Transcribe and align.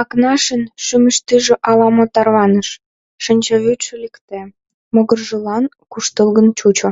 Акнашын 0.00 0.62
шӱмыштыжӧ 0.84 1.54
ала-мо 1.70 2.04
тарваныш: 2.14 2.68
шинчавӱдшӧ 3.24 3.94
лекте, 4.02 4.40
могыржылан 4.94 5.64
куштылгын 5.92 6.46
чучо. 6.58 6.90